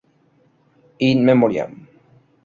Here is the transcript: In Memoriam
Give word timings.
In 1.09 1.21
Memoriam 1.23 1.77